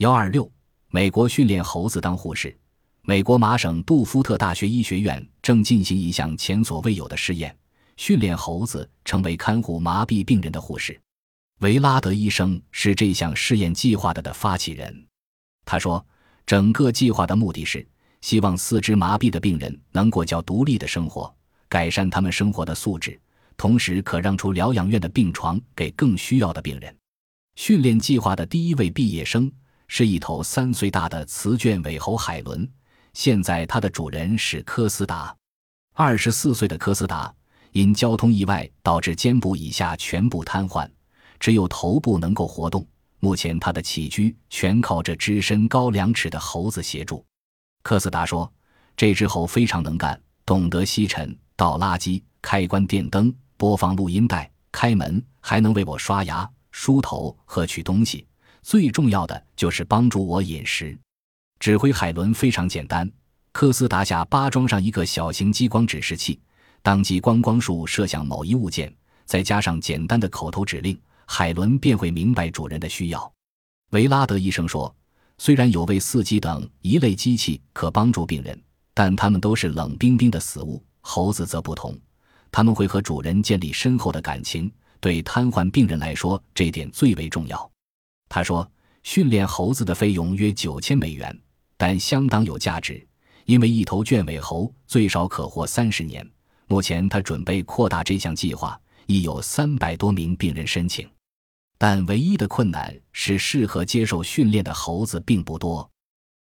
[0.00, 0.50] 幺二六，
[0.88, 2.56] 美国训练猴子当护士。
[3.02, 7.54] 美国麻省杜夫特大学医学院正进行一项前所未有的试验，
[7.98, 10.98] 训练猴子成为看护麻痹病人的护士。
[11.58, 15.06] 维拉德医生是这项试验计划的的发起人。
[15.66, 16.02] 他说，
[16.46, 17.86] 整个计划的目的是
[18.22, 21.30] 希望四肢麻痹的病人能过较独立的生活，
[21.68, 23.20] 改善他们生活的素质，
[23.54, 26.96] 同时可让出疗养院的病床给更需要的病人。
[27.56, 29.52] 训练计划的第一位毕业生。
[29.92, 32.66] 是一头三岁大的雌卷尾猴海伦，
[33.12, 35.34] 现在它的主人是科斯达。
[35.94, 37.34] 二十四岁的科斯达
[37.72, 40.88] 因交通意外导致肩部以下全部瘫痪，
[41.40, 42.86] 只有头部能够活动。
[43.18, 47.26] 目前他的起居全靠这只身高两尺的猴子协助。
[47.82, 48.50] 科斯达说
[48.96, 58.24] ：“这只猴非常能干，懂得吸尘、倒垃圾、开关电灯、播放录音带、开门，还能为我刷牙、梳头和取东西。”
[58.62, 60.96] 最重要的就是帮助我饮食。
[61.58, 63.10] 指挥海伦非常简单，
[63.52, 66.40] 科斯达下巴装上一个小型激光指示器，
[66.82, 68.94] 当激光光束射向某一物件，
[69.26, 73.32] 再加上简单的口头指令，海伦便会明白主人的需要。
[73.90, 74.94] 维拉德医生说
[75.36, 78.58] ：“虽然有位四机等一类机器可帮助病人，
[78.94, 80.82] 但它们都是冷冰冰的死物。
[81.00, 81.98] 猴子则不同，
[82.52, 84.70] 他们会和主人建立深厚的感情。
[85.00, 87.70] 对瘫痪病人来说，这点最为重要。”
[88.30, 88.66] 他说
[89.02, 91.36] ：“训练猴子的费用约九千美元，
[91.76, 93.04] 但相当有价值，
[93.44, 96.26] 因为一头卷尾猴最少可活三十年。
[96.68, 101.10] 目前他准备扩大这项计划，已有三百多名病人申请，
[101.76, 105.90] 但唯一的困难是适合接受训练的猴子并不多。”